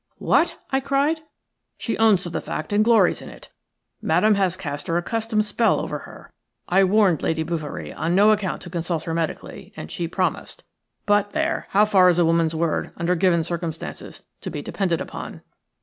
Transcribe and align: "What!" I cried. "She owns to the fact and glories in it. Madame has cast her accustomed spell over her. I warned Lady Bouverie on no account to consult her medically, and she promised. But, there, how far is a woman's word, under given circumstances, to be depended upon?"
"What!" 0.17 0.57
I 0.71 0.79
cried. 0.79 1.21
"She 1.77 1.95
owns 1.99 2.23
to 2.23 2.31
the 2.31 2.41
fact 2.41 2.73
and 2.73 2.83
glories 2.83 3.21
in 3.21 3.29
it. 3.29 3.49
Madame 4.01 4.33
has 4.33 4.57
cast 4.57 4.87
her 4.87 4.97
accustomed 4.97 5.45
spell 5.45 5.79
over 5.79 5.99
her. 5.99 6.31
I 6.67 6.83
warned 6.85 7.21
Lady 7.21 7.43
Bouverie 7.43 7.93
on 7.93 8.15
no 8.15 8.31
account 8.31 8.63
to 8.63 8.71
consult 8.71 9.03
her 9.03 9.13
medically, 9.13 9.73
and 9.77 9.91
she 9.91 10.07
promised. 10.07 10.63
But, 11.05 11.33
there, 11.33 11.67
how 11.69 11.85
far 11.85 12.09
is 12.09 12.17
a 12.17 12.25
woman's 12.25 12.55
word, 12.55 12.93
under 12.97 13.13
given 13.13 13.43
circumstances, 13.43 14.23
to 14.41 14.49
be 14.49 14.63
depended 14.63 15.01
upon?" 15.01 15.43